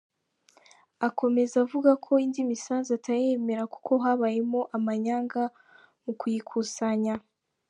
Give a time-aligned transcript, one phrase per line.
[1.07, 5.43] Akomeza avuga ko indi misanzu atayemera kuko habayemo amanyanga
[6.03, 7.15] mu kuyikusanya.